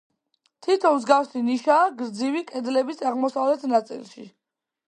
[0.67, 4.31] თითო მსგავსი ნიშაა გრძივი კედლების აღმოსავლეთ ნაწილში.